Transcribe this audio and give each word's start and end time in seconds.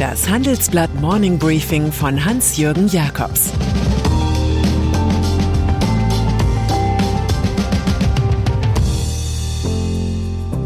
Das 0.00 0.30
Handelsblatt 0.30 0.94
Morning 0.94 1.38
Briefing 1.38 1.92
von 1.92 2.24
Hans-Jürgen 2.24 2.88
Jakobs 2.88 3.52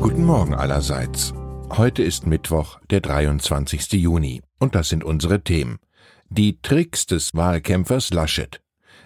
Guten 0.01 0.25
Morgen 0.25 0.55
allerseits. 0.55 1.35
Heute 1.69 2.05
ist 2.05 2.29
Mittwoch, 2.29 2.79
der 2.91 3.01
23. 3.01 3.95
Juni. 3.95 4.41
Und 4.61 4.77
das 4.77 4.91
sind 4.91 5.03
unsere 5.03 5.43
Themen. 5.43 5.81
Die 6.29 6.61
Tricks 6.63 7.07
des 7.07 7.35
Wahlkämpfers 7.35 8.11
Laschet. 8.11 8.61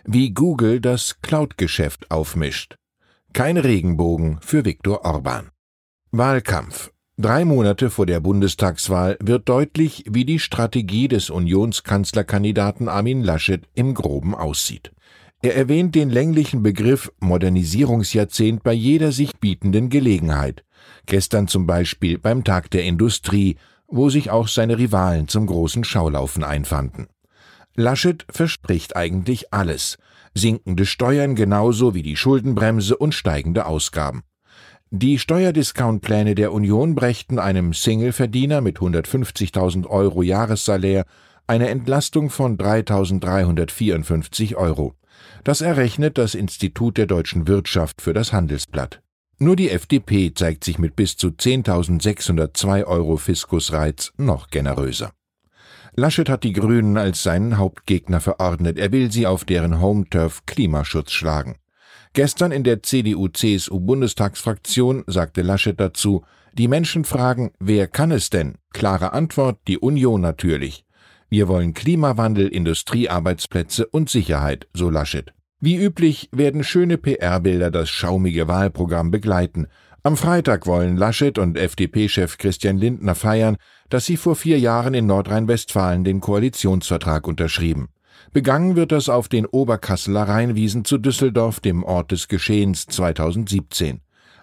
Wie 0.04 0.34
Google 0.34 0.82
das 0.82 1.22
Cloud-Geschäft 1.22 2.10
aufmischt. 2.10 2.76
Kein 3.32 3.56
Regenbogen 3.56 4.40
für 4.42 4.66
Viktor 4.66 5.06
Orban. 5.06 5.48
Wahlkampf. 6.10 6.90
Drei 7.20 7.44
Monate 7.44 7.90
vor 7.90 8.06
der 8.06 8.20
Bundestagswahl 8.20 9.16
wird 9.20 9.48
deutlich, 9.48 10.04
wie 10.08 10.24
die 10.24 10.38
Strategie 10.38 11.08
des 11.08 11.30
Unionskanzlerkandidaten 11.30 12.88
Armin 12.88 13.24
Laschet 13.24 13.62
im 13.74 13.94
Groben 13.94 14.36
aussieht. 14.36 14.92
Er 15.42 15.56
erwähnt 15.56 15.96
den 15.96 16.10
länglichen 16.10 16.62
Begriff 16.62 17.10
Modernisierungsjahrzehnt 17.18 18.62
bei 18.62 18.72
jeder 18.72 19.10
sich 19.10 19.36
bietenden 19.40 19.88
Gelegenheit. 19.88 20.62
Gestern 21.06 21.48
zum 21.48 21.66
Beispiel 21.66 22.18
beim 22.18 22.44
Tag 22.44 22.70
der 22.70 22.84
Industrie, 22.84 23.56
wo 23.88 24.10
sich 24.10 24.30
auch 24.30 24.46
seine 24.46 24.78
Rivalen 24.78 25.26
zum 25.26 25.46
großen 25.46 25.82
Schaulaufen 25.82 26.44
einfanden. 26.44 27.08
Laschet 27.74 28.26
verspricht 28.30 28.94
eigentlich 28.94 29.52
alles. 29.52 29.98
Sinkende 30.34 30.86
Steuern 30.86 31.34
genauso 31.34 31.96
wie 31.96 32.04
die 32.04 32.16
Schuldenbremse 32.16 32.96
und 32.96 33.12
steigende 33.12 33.66
Ausgaben. 33.66 34.22
Die 34.90 35.18
Steuerdiscountpläne 35.18 36.34
der 36.34 36.50
Union 36.50 36.94
brächten 36.94 37.38
einem 37.38 37.74
Singleverdiener 37.74 38.62
mit 38.62 38.78
150.000 38.78 39.86
Euro 39.86 40.22
Jahressalär 40.22 41.04
eine 41.46 41.68
Entlastung 41.68 42.30
von 42.30 42.56
3.354 42.56 44.54
Euro. 44.54 44.94
Das 45.44 45.60
errechnet 45.60 46.16
das 46.16 46.34
Institut 46.34 46.96
der 46.96 47.04
deutschen 47.04 47.46
Wirtschaft 47.46 48.00
für 48.00 48.14
das 48.14 48.32
Handelsblatt. 48.32 49.02
Nur 49.38 49.56
die 49.56 49.68
FDP 49.68 50.32
zeigt 50.32 50.64
sich 50.64 50.78
mit 50.78 50.96
bis 50.96 51.18
zu 51.18 51.28
10.602 51.28 52.84
Euro 52.84 53.18
Fiskusreiz 53.18 54.14
noch 54.16 54.48
generöser. 54.48 55.12
Laschet 55.96 56.30
hat 56.30 56.44
die 56.44 56.54
Grünen 56.54 56.96
als 56.96 57.22
seinen 57.22 57.58
Hauptgegner 57.58 58.20
verordnet. 58.20 58.78
Er 58.78 58.90
will 58.90 59.12
sie 59.12 59.26
auf 59.26 59.44
deren 59.44 59.82
Home-Turf 59.82 60.46
Klimaschutz 60.46 61.12
schlagen. 61.12 61.56
Gestern 62.12 62.52
in 62.52 62.64
der 62.64 62.82
CDU-CSU-Bundestagsfraktion 62.82 65.04
sagte 65.06 65.42
Laschet 65.42 65.78
dazu, 65.78 66.24
die 66.54 66.68
Menschen 66.68 67.04
fragen, 67.04 67.52
wer 67.60 67.86
kann 67.86 68.10
es 68.10 68.30
denn? 68.30 68.54
Klare 68.72 69.12
Antwort, 69.12 69.58
die 69.68 69.78
Union 69.78 70.20
natürlich. 70.20 70.84
Wir 71.30 71.46
wollen 71.46 71.74
Klimawandel, 71.74 72.48
Industriearbeitsplätze 72.48 73.86
und 73.86 74.08
Sicherheit, 74.08 74.66
so 74.72 74.88
Laschet. 74.88 75.34
Wie 75.60 75.76
üblich 75.76 76.30
werden 76.32 76.64
schöne 76.64 76.96
PR-Bilder 76.98 77.70
das 77.70 77.90
schaumige 77.90 78.48
Wahlprogramm 78.48 79.10
begleiten. 79.10 79.66
Am 80.02 80.16
Freitag 80.16 80.66
wollen 80.66 80.96
Laschet 80.96 81.38
und 81.38 81.58
FDP-Chef 81.58 82.38
Christian 82.38 82.78
Lindner 82.78 83.14
feiern, 83.14 83.58
dass 83.90 84.06
sie 84.06 84.16
vor 84.16 84.36
vier 84.36 84.58
Jahren 84.58 84.94
in 84.94 85.06
Nordrhein-Westfalen 85.06 86.04
den 86.04 86.20
Koalitionsvertrag 86.20 87.26
unterschrieben. 87.26 87.88
Begangen 88.32 88.76
wird 88.76 88.92
das 88.92 89.08
auf 89.08 89.28
den 89.28 89.46
Oberkasseler 89.46 90.22
Rheinwiesen 90.22 90.84
zu 90.84 90.98
Düsseldorf, 90.98 91.60
dem 91.60 91.82
Ort 91.82 92.12
des 92.12 92.28
Geschehens 92.28 92.86
2017. 92.86 94.00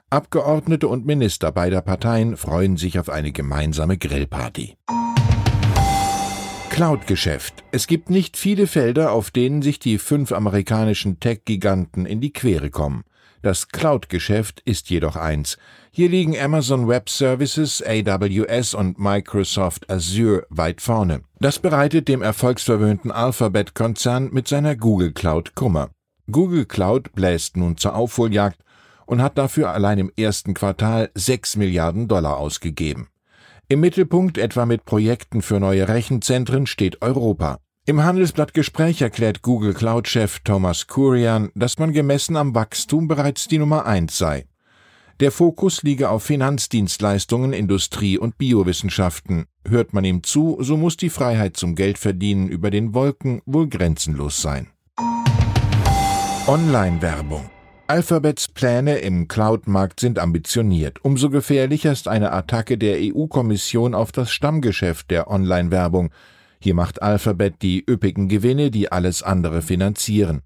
Abgeordnete 0.10 0.88
und 0.88 1.06
Minister 1.06 1.52
beider 1.52 1.82
Parteien 1.82 2.38
freuen 2.38 2.78
sich 2.78 3.00
auf 3.00 3.10
eine 3.10 3.32
gemeinsame 3.32 3.98
Grillparty. 3.98 4.76
Cloud-Geschäft. 6.70 7.64
Es 7.72 7.88
gibt 7.88 8.10
nicht 8.10 8.36
viele 8.36 8.68
Felder, 8.68 9.14
auf 9.14 9.32
denen 9.32 9.62
sich 9.62 9.80
die 9.80 9.98
fünf 9.98 10.32
amerikanischen 10.34 11.22
Tech-Giganten 11.22 12.06
in 12.06 12.20
die 12.20 12.34
Quere 12.34 12.70
kommen. 12.70 13.04
Das 13.46 13.68
Cloud-Geschäft 13.68 14.64
ist 14.66 14.90
jedoch 14.90 15.16
eins. 15.16 15.60
Hier 15.92 16.10
liegen 16.10 16.36
Amazon 16.36 16.88
Web 16.88 17.12
Services, 17.12 17.80
AWS 17.86 18.74
und 18.74 18.98
Microsoft 18.98 19.88
Azure 19.88 20.48
weit 20.50 20.82
vorne. 20.82 21.22
Das 21.40 21.60
bereitet 21.60 22.08
dem 22.08 22.24
erfolgsverwöhnten 22.24 23.12
Alphabet-Konzern 23.12 24.32
mit 24.34 24.48
seiner 24.48 24.76
Google 24.76 25.12
Cloud 25.12 25.54
Kummer. 25.54 25.92
Google 26.32 26.66
Cloud 26.66 27.14
bläst 27.14 27.56
nun 27.56 27.78
zur 27.78 27.94
Aufholjagd 27.94 28.58
und 29.06 29.22
hat 29.22 29.38
dafür 29.38 29.70
allein 29.70 30.00
im 30.00 30.12
ersten 30.18 30.56
Quartal 30.56 31.12
6 31.14 31.58
Milliarden 31.58 32.08
Dollar 32.08 32.38
ausgegeben. 32.38 33.10
Im 33.68 33.80
Mittelpunkt 33.80 34.40
etwa 34.40 34.66
mit 34.66 34.86
Projekten 34.86 35.44
für 35.44 35.60
neue 35.60 35.88
Rechenzentren 35.88 36.66
steht 36.66 37.04
Europa. 37.04 37.60
Im 37.88 38.04
Handelsblatt 38.04 38.56
Gespräch 38.56 39.04
erklärt 39.04 39.44
Google 39.44 39.76
Cloud-Chef 39.76 40.40
Thomas 40.40 40.88
Kurian, 40.88 41.52
dass 41.54 41.78
man 41.78 41.94
gemessen 41.94 42.36
am 42.36 42.56
Wachstum 42.56 43.08
bereits 43.08 43.48
die 43.48 43.60
Nummer 43.60 43.86
eins 43.86 44.18
sei. 44.18 44.48
Der 45.20 45.32
Fokus 45.32 45.84
liege 45.84 46.10
auf 46.10 46.24
Finanzdienstleistungen, 46.24 47.54
Industrie 47.54 48.18
und 48.18 48.40
Biowissenschaften. 48.40 49.46
Hört 49.68 49.94
man 49.94 50.04
ihm 50.04 50.24
zu, 50.24 50.58
so 50.62 50.78
muss 50.78 50.98
die 50.98 51.12
Freiheit 51.12 51.58
zum 51.58 51.76
Geldverdienen 51.76 52.50
über 52.50 52.72
den 52.72 52.96
Wolken 52.96 53.44
wohl 53.46 53.70
grenzenlos 53.70 54.42
sein. 54.42 54.66
Online-Werbung 56.48 57.52
Alphabets 57.86 58.48
Pläne 58.48 58.98
im 58.98 59.28
Cloud-Markt 59.28 60.00
sind 60.00 60.18
ambitioniert. 60.18 61.06
Umso 61.06 61.30
gefährlicher 61.30 61.92
ist 61.92 62.08
eine 62.08 62.32
Attacke 62.32 62.80
der 62.80 62.98
EU-Kommission 63.00 63.94
auf 63.94 64.12
das 64.12 64.32
Stammgeschäft 64.32 65.12
der 65.12 65.30
Online-Werbung. 65.30 66.10
Hier 66.60 66.74
macht 66.74 67.02
Alphabet 67.02 67.62
die 67.62 67.84
üppigen 67.90 68.28
Gewinne, 68.28 68.72
die 68.72 68.92
alles 68.92 69.24
andere 69.24 69.62
finanzieren. 69.62 70.42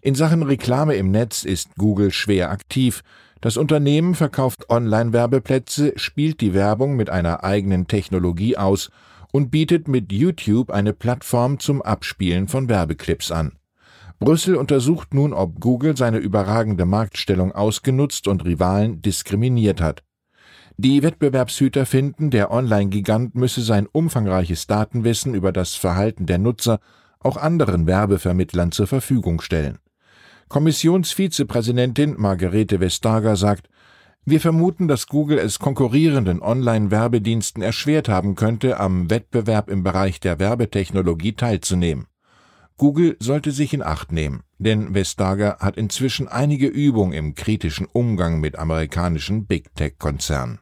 In 0.00 0.14
Sachen 0.14 0.42
Reklame 0.42 0.94
im 0.94 1.10
Netz 1.10 1.44
ist 1.44 1.74
Google 1.76 2.12
schwer 2.12 2.50
aktiv. 2.50 3.02
Das 3.40 3.56
Unternehmen 3.56 4.14
verkauft 4.14 4.70
Online-Werbeplätze, 4.70 5.92
spielt 5.96 6.40
die 6.40 6.54
Werbung 6.54 6.96
mit 6.96 7.10
einer 7.10 7.44
eigenen 7.44 7.86
Technologie 7.86 8.56
aus 8.56 8.90
und 9.32 9.50
bietet 9.50 9.88
mit 9.88 10.12
YouTube 10.12 10.70
eine 10.70 10.92
Plattform 10.92 11.58
zum 11.58 11.82
Abspielen 11.82 12.48
von 12.48 12.68
Werbeclips 12.68 13.30
an. 13.30 13.52
Brüssel 14.18 14.56
untersucht 14.56 15.14
nun, 15.14 15.32
ob 15.32 15.60
Google 15.60 15.96
seine 15.96 16.18
überragende 16.18 16.84
Marktstellung 16.84 17.52
ausgenutzt 17.52 18.26
und 18.26 18.44
Rivalen 18.44 19.00
diskriminiert 19.00 19.80
hat. 19.80 20.02
Die 20.80 21.02
Wettbewerbshüter 21.02 21.86
finden, 21.86 22.30
der 22.30 22.52
Online-Gigant 22.52 23.34
müsse 23.34 23.62
sein 23.62 23.88
umfangreiches 23.90 24.68
Datenwissen 24.68 25.34
über 25.34 25.50
das 25.50 25.74
Verhalten 25.74 26.24
der 26.24 26.38
Nutzer 26.38 26.78
auch 27.18 27.36
anderen 27.36 27.88
Werbevermittlern 27.88 28.70
zur 28.70 28.86
Verfügung 28.86 29.40
stellen. 29.40 29.80
Kommissionsvizepräsidentin 30.48 32.14
Margarete 32.16 32.78
Vestager 32.78 33.34
sagt, 33.34 33.68
wir 34.24 34.40
vermuten, 34.40 34.86
dass 34.86 35.08
Google 35.08 35.38
es 35.38 35.58
konkurrierenden 35.58 36.40
Online-Werbediensten 36.40 37.60
erschwert 37.60 38.08
haben 38.08 38.36
könnte, 38.36 38.78
am 38.78 39.10
Wettbewerb 39.10 39.68
im 39.70 39.82
Bereich 39.82 40.20
der 40.20 40.38
Werbetechnologie 40.38 41.32
teilzunehmen. 41.32 42.06
Google 42.78 43.16
sollte 43.18 43.50
sich 43.50 43.74
in 43.74 43.82
Acht 43.82 44.12
nehmen, 44.12 44.44
denn 44.58 44.94
Vestager 44.94 45.56
hat 45.58 45.76
inzwischen 45.76 46.28
einige 46.28 46.68
Übung 46.68 47.12
im 47.12 47.34
kritischen 47.34 47.86
Umgang 47.92 48.38
mit 48.38 48.56
amerikanischen 48.56 49.46
Big 49.46 49.74
Tech-Konzernen. 49.74 50.60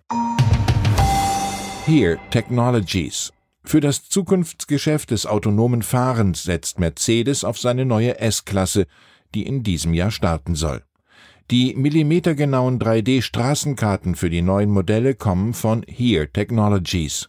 Here 1.84 2.18
Technologies. 2.30 3.32
Für 3.64 3.80
das 3.80 4.08
Zukunftsgeschäft 4.08 5.10
des 5.10 5.26
autonomen 5.26 5.82
Fahrens 5.82 6.42
setzt 6.42 6.78
Mercedes 6.78 7.44
auf 7.44 7.58
seine 7.58 7.84
neue 7.84 8.18
S-Klasse, 8.18 8.86
die 9.34 9.46
in 9.46 9.62
diesem 9.62 9.92
Jahr 9.92 10.10
starten 10.10 10.54
soll. 10.54 10.82
Die 11.50 11.74
millimetergenauen 11.74 12.78
3D-Straßenkarten 12.78 14.16
für 14.16 14.30
die 14.30 14.42
neuen 14.42 14.70
Modelle 14.70 15.14
kommen 15.14 15.52
von 15.52 15.84
Here 15.86 16.32
Technologies. 16.32 17.28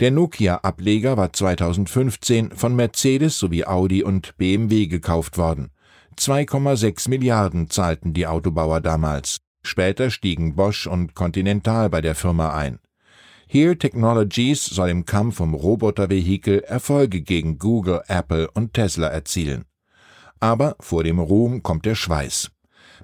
Der 0.00 0.10
Nokia-Ableger 0.10 1.16
war 1.16 1.32
2015 1.32 2.52
von 2.52 2.74
Mercedes 2.74 3.38
sowie 3.38 3.64
Audi 3.64 4.02
und 4.02 4.36
BMW 4.36 4.86
gekauft 4.86 5.38
worden. 5.38 5.70
2,6 6.18 7.08
Milliarden 7.08 7.70
zahlten 7.70 8.12
die 8.12 8.26
Autobauer 8.26 8.80
damals. 8.80 9.38
Später 9.64 10.10
stiegen 10.10 10.56
Bosch 10.56 10.86
und 10.86 11.14
Continental 11.14 11.88
bei 11.88 12.00
der 12.00 12.14
Firma 12.14 12.54
ein. 12.54 12.78
Here 13.46 13.76
Technologies 13.76 14.64
soll 14.64 14.88
im 14.88 15.04
Kampf 15.04 15.40
um 15.40 15.54
Robotervehikel 15.54 16.60
Erfolge 16.60 17.20
gegen 17.20 17.58
Google, 17.58 18.00
Apple 18.08 18.50
und 18.50 18.74
Tesla 18.74 19.08
erzielen. 19.08 19.64
Aber 20.40 20.74
vor 20.80 21.04
dem 21.04 21.18
Ruhm 21.18 21.62
kommt 21.62 21.84
der 21.84 21.94
Schweiß. 21.94 22.50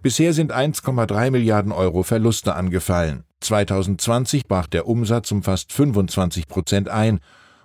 Bisher 0.02 0.32
sind 0.32 0.54
1,3 0.54 1.30
Milliarden 1.30 1.72
Euro 1.72 2.02
Verluste 2.04 2.54
angefallen. 2.54 3.24
2020 3.40 4.46
brach 4.46 4.66
der 4.66 4.86
Umsatz 4.86 5.32
um 5.32 5.42
fast 5.42 5.72
25 5.72 6.46
Prozent 6.46 6.88
ein 6.88 7.20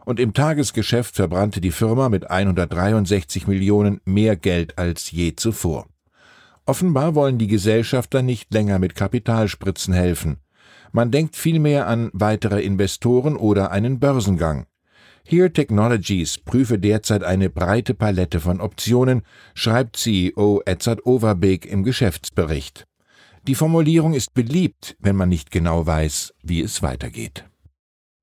und 0.06 0.20
im 0.20 0.34
Tagesgeschäft 0.34 1.16
verbrannte 1.16 1.62
die 1.62 1.72
Firma 1.72 2.10
mit 2.10 2.30
163 2.30 3.48
Millionen 3.48 4.02
mehr 4.06 4.36
Geld 4.36 4.78
als 4.78 5.12
je 5.12 5.36
zuvor. 5.36 5.88
Offenbar 6.66 7.14
wollen 7.14 7.38
die 7.38 7.48
Gesellschafter 7.48 8.22
nicht 8.22 8.54
länger 8.54 8.80
mit 8.80 8.96
Kapitalspritzen 8.96 9.94
helfen. 9.94 10.38
Man 10.92 11.12
denkt 11.12 11.36
vielmehr 11.36 11.88
an 11.88 12.10
weitere 12.14 12.62
Investoren 12.62 13.36
oder 13.36 13.72
einen 13.72 14.00
Börsengang. 14.00 14.66
Here 15.26 15.52
Technologies 15.52 16.38
prüfe 16.38 16.78
derzeit 16.78 17.24
eine 17.24 17.50
breite 17.50 17.94
Palette 17.94 18.40
von 18.40 18.60
Optionen, 18.60 19.22
schreibt 19.56 19.96
CEO 19.96 20.62
Edzard 20.66 21.06
Overbeek 21.06 21.66
im 21.66 21.84
Geschäftsbericht. 21.84 22.86
Die 23.48 23.56
Formulierung 23.56 24.14
ist 24.14 24.34
beliebt, 24.34 24.96
wenn 25.00 25.16
man 25.16 25.30
nicht 25.30 25.50
genau 25.50 25.86
weiß, 25.86 26.34
wie 26.44 26.62
es 26.62 26.82
weitergeht. 26.82 27.46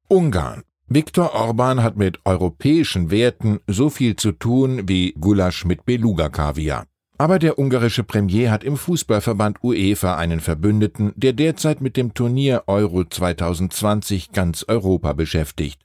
Ungarn. 0.09 0.63
Viktor 0.89 1.35
Orban 1.35 1.83
hat 1.83 1.97
mit 1.97 2.19
europäischen 2.25 3.11
Werten 3.11 3.61
so 3.67 3.91
viel 3.91 4.17
zu 4.17 4.33
tun 4.33 4.89
wie 4.89 5.13
Gulasch 5.13 5.65
mit 5.65 5.85
Beluga-Kaviar. 5.85 6.85
Aber 7.17 7.39
der 7.39 7.59
ungarische 7.59 8.03
Premier 8.03 8.51
hat 8.51 8.65
im 8.65 8.77
Fußballverband 8.77 9.63
UEFA 9.63 10.17
einen 10.17 10.41
Verbündeten, 10.41 11.13
der 11.17 11.33
derzeit 11.33 11.81
mit 11.81 11.97
dem 11.97 12.13
Turnier 12.15 12.65
Euro 12.67 13.05
2020 13.05 14.33
ganz 14.33 14.65
Europa 14.67 15.13
beschäftigt. 15.13 15.79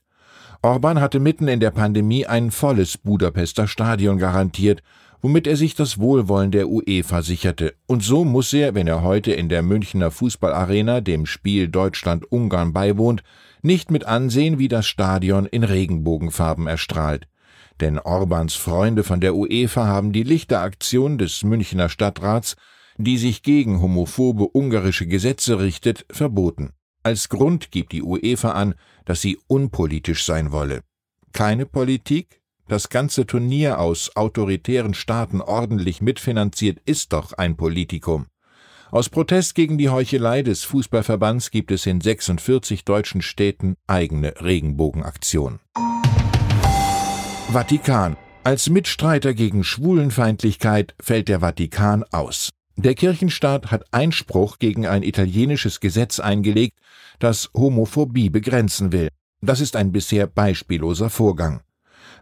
Orban 0.66 1.00
hatte 1.00 1.20
mitten 1.20 1.46
in 1.46 1.60
der 1.60 1.70
Pandemie 1.70 2.26
ein 2.26 2.50
volles 2.50 2.98
Budapester 2.98 3.68
Stadion 3.68 4.18
garantiert, 4.18 4.82
womit 5.22 5.46
er 5.46 5.56
sich 5.56 5.76
das 5.76 6.00
Wohlwollen 6.00 6.50
der 6.50 6.68
UEFA 6.68 7.22
sicherte. 7.22 7.74
Und 7.86 8.02
so 8.02 8.24
muss 8.24 8.52
er, 8.52 8.74
wenn 8.74 8.88
er 8.88 9.02
heute 9.02 9.30
in 9.30 9.48
der 9.48 9.62
Münchner 9.62 10.10
Fußballarena 10.10 11.00
dem 11.02 11.24
Spiel 11.24 11.68
Deutschland-Ungarn 11.68 12.72
beiwohnt, 12.72 13.22
nicht 13.62 13.92
mit 13.92 14.06
ansehen, 14.06 14.58
wie 14.58 14.66
das 14.66 14.86
Stadion 14.88 15.46
in 15.46 15.62
Regenbogenfarben 15.62 16.66
erstrahlt 16.66 17.28
denn 17.80 17.98
Orbans 17.98 18.54
Freunde 18.54 19.04
von 19.04 19.20
der 19.20 19.34
UEFA 19.34 19.86
haben 19.86 20.12
die 20.12 20.22
Lichteraktion 20.22 21.18
des 21.18 21.44
Münchner 21.44 21.90
Stadtrats, 21.90 22.56
die 22.96 23.18
sich 23.18 23.42
gegen 23.42 23.82
homophobe 23.82 24.48
ungarische 24.54 25.06
Gesetze 25.06 25.60
richtet, 25.60 26.06
verboten. 26.10 26.72
Als 27.06 27.28
Grund 27.28 27.70
gibt 27.70 27.92
die 27.92 28.02
UEFA 28.02 28.50
an, 28.50 28.74
dass 29.04 29.20
sie 29.20 29.38
unpolitisch 29.46 30.24
sein 30.24 30.50
wolle. 30.50 30.80
Keine 31.32 31.64
Politik? 31.64 32.40
Das 32.66 32.88
ganze 32.88 33.26
Turnier 33.26 33.78
aus 33.78 34.16
autoritären 34.16 34.92
Staaten 34.92 35.40
ordentlich 35.40 36.00
mitfinanziert 36.00 36.80
ist 36.84 37.12
doch 37.12 37.32
ein 37.32 37.56
Politikum. 37.56 38.26
Aus 38.90 39.08
Protest 39.08 39.54
gegen 39.54 39.78
die 39.78 39.88
Heuchelei 39.88 40.42
des 40.42 40.64
Fußballverbands 40.64 41.52
gibt 41.52 41.70
es 41.70 41.86
in 41.86 42.00
46 42.00 42.84
deutschen 42.84 43.22
Städten 43.22 43.76
eigene 43.86 44.34
Regenbogenaktionen. 44.42 45.60
Vatikan. 47.52 48.16
Als 48.42 48.68
Mitstreiter 48.68 49.32
gegen 49.32 49.62
Schwulenfeindlichkeit 49.62 50.96
fällt 51.00 51.28
der 51.28 51.38
Vatikan 51.38 52.02
aus. 52.10 52.50
Der 52.78 52.94
Kirchenstaat 52.94 53.70
hat 53.70 53.84
Einspruch 53.90 54.58
gegen 54.58 54.86
ein 54.86 55.02
italienisches 55.02 55.80
Gesetz 55.80 56.20
eingelegt, 56.20 56.78
das 57.18 57.50
Homophobie 57.54 58.28
begrenzen 58.28 58.92
will. 58.92 59.08
Das 59.40 59.60
ist 59.60 59.76
ein 59.76 59.92
bisher 59.92 60.26
beispielloser 60.26 61.08
Vorgang. 61.08 61.62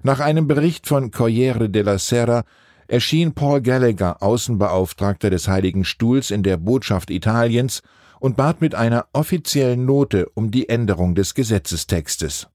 Nach 0.05 0.21
einem 0.21 0.47
Bericht 0.47 0.87
von 0.87 1.11
Corriere 1.11 1.71
della 1.71 1.99
Sera 1.99 2.45
erschien 2.87 3.35
Paul 3.35 3.63
Gallagher, 3.63 4.23
Außenbeauftragter 4.23 5.31
des 5.31 5.49
Heiligen 5.49 5.85
Stuhls 5.85 6.31
in 6.31 6.45
der 6.45 6.57
Botschaft 6.57 7.11
Italiens, 7.11 7.83
und 8.21 8.37
bat 8.37 8.61
mit 8.61 8.75
einer 8.75 9.07
offiziellen 9.13 9.85
Note 9.85 10.31
um 10.35 10.51
die 10.51 10.69
Änderung 10.69 11.15
des 11.15 11.35
Gesetzestextes. 11.35 12.47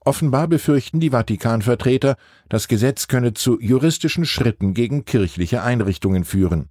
Offenbar 0.00 0.48
befürchten 0.48 1.00
die 1.00 1.10
Vatikanvertreter, 1.10 2.16
das 2.48 2.66
Gesetz 2.66 3.08
könne 3.08 3.34
zu 3.34 3.60
juristischen 3.60 4.24
Schritten 4.24 4.72
gegen 4.72 5.04
kirchliche 5.04 5.62
Einrichtungen 5.62 6.24
führen. 6.24 6.70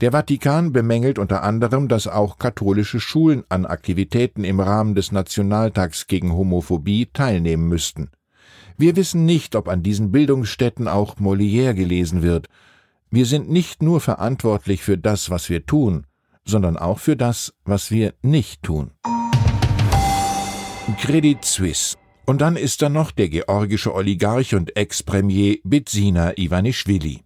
Der 0.00 0.12
Vatikan 0.12 0.72
bemängelt 0.72 1.18
unter 1.18 1.42
anderem, 1.42 1.88
dass 1.88 2.06
auch 2.06 2.38
katholische 2.38 3.00
Schulen 3.00 3.44
an 3.48 3.66
Aktivitäten 3.66 4.44
im 4.44 4.60
Rahmen 4.60 4.94
des 4.94 5.12
Nationaltags 5.12 6.06
gegen 6.06 6.32
Homophobie 6.32 7.08
teilnehmen 7.12 7.68
müssten. 7.68 8.10
Wir 8.76 8.96
wissen 8.96 9.24
nicht, 9.24 9.56
ob 9.56 9.68
an 9.68 9.82
diesen 9.82 10.12
Bildungsstätten 10.12 10.86
auch 10.86 11.16
Molière 11.16 11.74
gelesen 11.74 12.22
wird. 12.22 12.46
Wir 13.10 13.26
sind 13.26 13.50
nicht 13.50 13.82
nur 13.82 14.00
verantwortlich 14.00 14.82
für 14.82 14.98
das, 14.98 15.30
was 15.30 15.48
wir 15.48 15.66
tun, 15.66 16.06
sondern 16.44 16.76
auch 16.76 16.98
für 16.98 17.16
das, 17.16 17.54
was 17.64 17.90
wir 17.90 18.14
nicht 18.22 18.62
tun. 18.62 18.92
Credit 21.00 21.44
Suisse 21.44 21.96
und 22.28 22.42
dann 22.42 22.56
ist 22.56 22.82
da 22.82 22.90
noch 22.90 23.10
der 23.10 23.30
georgische 23.30 23.94
Oligarch 23.94 24.54
und 24.54 24.76
Ex-Premier 24.76 25.56
Bidzina 25.64 26.36
Ivanischvili. 26.36 27.20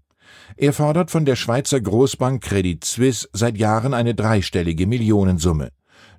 Er 0.56 0.72
fordert 0.72 1.10
von 1.10 1.24
der 1.24 1.36
Schweizer 1.36 1.80
Großbank 1.80 2.42
Credit 2.42 2.84
Suisse 2.84 3.28
seit 3.32 3.58
Jahren 3.58 3.94
eine 3.94 4.14
dreistellige 4.14 4.86
Millionensumme. 4.86 5.70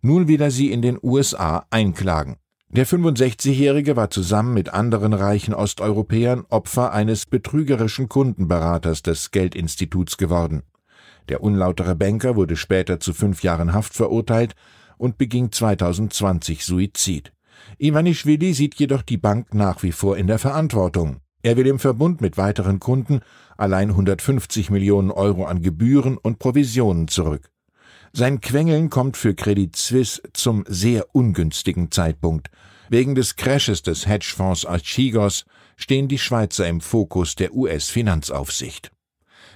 Nun 0.01 0.27
will 0.27 0.41
er 0.41 0.51
sie 0.51 0.71
in 0.71 0.81
den 0.81 0.97
USA 1.01 1.65
einklagen. 1.69 2.37
Der 2.69 2.87
65-Jährige 2.87 3.95
war 3.95 4.09
zusammen 4.09 4.55
mit 4.55 4.73
anderen 4.73 5.13
reichen 5.13 5.53
Osteuropäern 5.53 6.45
Opfer 6.49 6.91
eines 6.91 7.27
betrügerischen 7.27 8.09
Kundenberaters 8.09 9.03
des 9.03 9.29
Geldinstituts 9.29 10.17
geworden. 10.17 10.63
Der 11.29 11.43
unlautere 11.43 11.95
Banker 11.95 12.35
wurde 12.35 12.55
später 12.55 12.99
zu 12.99 13.13
fünf 13.13 13.43
Jahren 13.43 13.73
Haft 13.73 13.93
verurteilt 13.93 14.55
und 14.97 15.17
beging 15.17 15.51
2020 15.51 16.65
Suizid. 16.65 17.31
Ivanischvili 17.77 18.53
sieht 18.53 18.75
jedoch 18.75 19.03
die 19.03 19.17
Bank 19.17 19.53
nach 19.53 19.83
wie 19.83 19.91
vor 19.91 20.17
in 20.17 20.27
der 20.27 20.39
Verantwortung. 20.39 21.17
Er 21.43 21.57
will 21.57 21.67
im 21.67 21.77
Verbund 21.77 22.21
mit 22.21 22.37
weiteren 22.37 22.79
Kunden 22.79 23.19
allein 23.57 23.89
150 23.89 24.69
Millionen 24.69 25.11
Euro 25.11 25.45
an 25.45 25.61
Gebühren 25.61 26.17
und 26.17 26.39
Provisionen 26.39 27.09
zurück. 27.09 27.51
Sein 28.13 28.39
Quengeln 28.39 28.89
kommt 28.89 29.17
für 29.17 29.35
Credit 29.35 29.75
Suisse 29.75 30.21
zum 30.31 30.63
sehr 30.67 31.13
ungünstigen 31.13 31.91
Zeitpunkt. 31.91 32.49
Wegen 32.89 33.13
des 33.13 33.35
Crashes 33.35 33.81
des 33.81 34.07
Hedgefonds 34.07 34.65
Archigos 34.65 35.45
stehen 35.75 36.07
die 36.07 36.17
Schweizer 36.17 36.67
im 36.67 36.79
Fokus 36.79 37.35
der 37.35 37.53
US-Finanzaufsicht. 37.53 38.91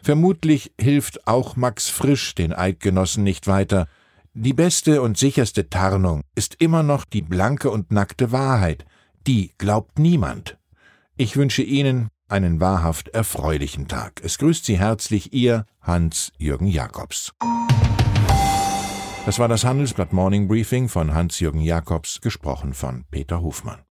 Vermutlich 0.04 0.74
hilft 0.80 1.26
auch 1.26 1.56
Max 1.56 1.88
Frisch 1.90 2.36
den 2.36 2.52
Eidgenossen 2.52 3.24
nicht 3.24 3.48
weiter, 3.48 3.88
die 4.34 4.54
beste 4.54 5.02
und 5.02 5.18
sicherste 5.18 5.70
Tarnung 5.70 6.22
ist 6.36 6.56
immer 6.60 6.84
noch 6.84 7.06
die 7.06 7.24
blanke 7.24 7.72
und 7.72 7.92
nackte 7.92 8.32
Wahrheit, 8.32 8.86
die 9.26 9.54
glaubt 9.58 10.00
niemand. 10.00 10.58
Ich 11.20 11.36
wünsche 11.36 11.64
Ihnen 11.64 12.10
einen 12.30 12.60
wahrhaft 12.60 13.08
erfreulichen 13.08 13.88
Tag. 13.88 14.22
Es 14.24 14.38
grüßt 14.38 14.64
Sie 14.66 14.78
herzlich 14.78 15.34
Ihr 15.34 15.66
Hans-Jürgen 15.82 16.68
Jakobs. 16.68 17.34
Das 19.26 19.40
war 19.40 19.48
das 19.48 19.66
Handelsblatt 19.66 20.14
Morning 20.14 20.48
Briefing 20.48 20.90
von 20.90 21.16
Hans-Jürgen 21.16 21.62
Jakobs, 21.62 22.22
gesprochen 22.22 22.76
von 22.76 23.06
Peter 23.10 23.42
Hofmann. 23.42 23.80